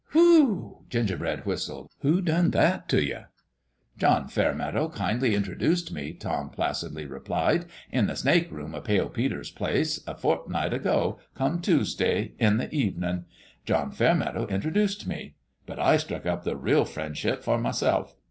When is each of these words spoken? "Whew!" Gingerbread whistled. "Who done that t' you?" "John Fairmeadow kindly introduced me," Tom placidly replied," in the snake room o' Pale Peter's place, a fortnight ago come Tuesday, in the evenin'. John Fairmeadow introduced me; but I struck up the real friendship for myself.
"Whew!" 0.13 0.79
Gingerbread 0.89 1.45
whistled. 1.45 1.91
"Who 1.99 2.21
done 2.23 2.49
that 2.49 2.89
t' 2.89 3.01
you?" 3.01 3.25
"John 3.99 4.27
Fairmeadow 4.29 4.89
kindly 4.89 5.35
introduced 5.35 5.91
me," 5.93 6.11
Tom 6.13 6.49
placidly 6.49 7.05
replied," 7.05 7.65
in 7.91 8.07
the 8.07 8.15
snake 8.15 8.51
room 8.51 8.73
o' 8.73 8.81
Pale 8.81 9.09
Peter's 9.09 9.51
place, 9.51 9.99
a 10.07 10.15
fortnight 10.15 10.73
ago 10.73 11.19
come 11.35 11.61
Tuesday, 11.61 12.33
in 12.39 12.57
the 12.57 12.73
evenin'. 12.73 13.25
John 13.63 13.91
Fairmeadow 13.91 14.47
introduced 14.47 15.05
me; 15.05 15.35
but 15.67 15.77
I 15.77 15.97
struck 15.97 16.25
up 16.25 16.45
the 16.45 16.57
real 16.57 16.83
friendship 16.85 17.43
for 17.43 17.59
myself. 17.59 18.15